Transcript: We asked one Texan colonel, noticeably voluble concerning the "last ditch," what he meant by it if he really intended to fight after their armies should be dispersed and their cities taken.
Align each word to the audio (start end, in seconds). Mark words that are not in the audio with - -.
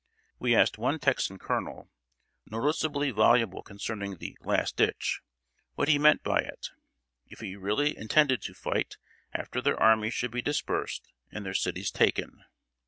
We 0.39 0.55
asked 0.55 0.79
one 0.79 0.97
Texan 0.97 1.37
colonel, 1.37 1.91
noticeably 2.47 3.11
voluble 3.11 3.61
concerning 3.61 4.15
the 4.17 4.35
"last 4.41 4.75
ditch," 4.75 5.21
what 5.75 5.89
he 5.89 5.99
meant 5.99 6.23
by 6.23 6.39
it 6.39 6.71
if 7.27 7.41
he 7.41 7.55
really 7.55 7.95
intended 7.95 8.41
to 8.45 8.55
fight 8.55 8.97
after 9.31 9.61
their 9.61 9.79
armies 9.79 10.15
should 10.15 10.31
be 10.31 10.41
dispersed 10.41 11.13
and 11.31 11.45
their 11.45 11.53
cities 11.53 11.91
taken. 11.91 12.43